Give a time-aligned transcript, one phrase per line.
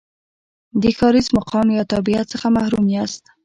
[0.81, 3.23] د ښاریز مقام یا تابعیت څخه محروم یاست.